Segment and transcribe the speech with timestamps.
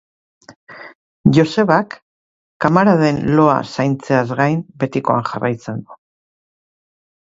[1.39, 1.99] Josebak,
[2.67, 6.05] kamaraden loa zaintzeaz gain, betikoan jarraitzen du.